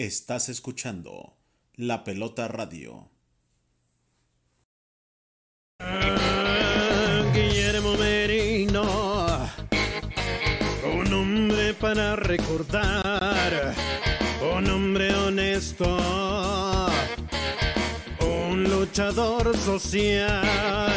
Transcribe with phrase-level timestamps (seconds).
[0.00, 1.36] Estás escuchando
[1.74, 3.10] La Pelota Radio.
[7.34, 9.50] Guillermo Merino,
[10.96, 13.74] un hombre para recordar,
[14.56, 15.98] un hombre honesto,
[18.22, 20.96] un luchador social.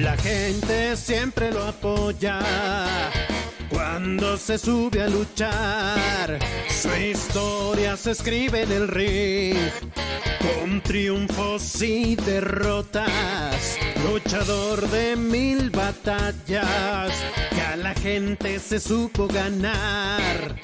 [0.00, 2.40] La gente siempre lo apoya
[4.02, 6.38] cuando se sube a luchar.
[6.68, 9.56] Su historia se escribe en el ring
[10.40, 13.78] con triunfos y derrotas,
[14.10, 17.12] luchador de mil batallas,
[17.50, 20.56] que a la gente se supo ganar.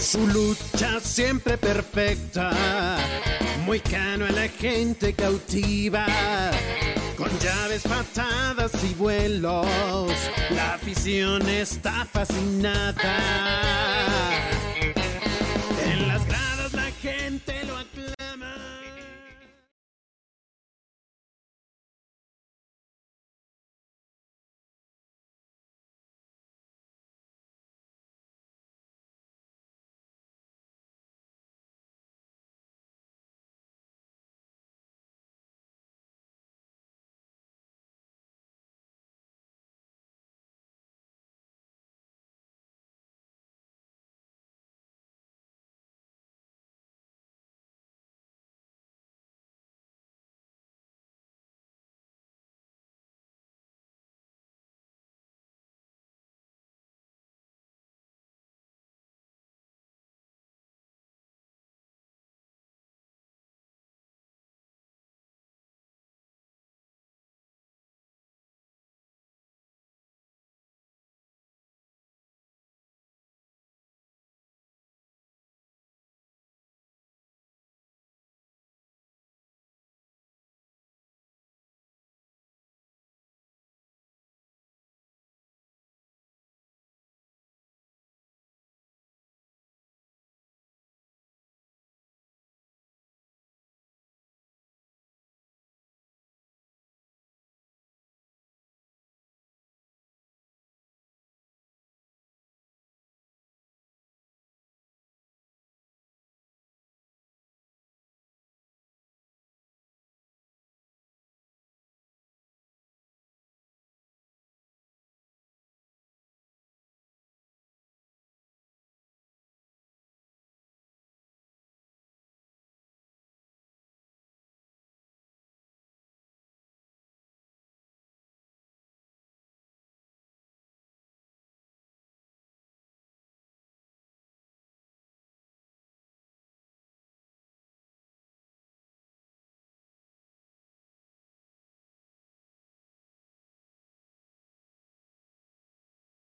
[0.00, 2.50] Su lucha siempre perfecta,
[3.70, 6.04] muy cano a la gente cautiva,
[7.16, 9.64] con llaves, patadas y vuelos,
[10.50, 13.99] la afición está fascinada.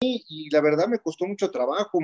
[0.05, 2.01] Y la verdad me costó mucho trabajo,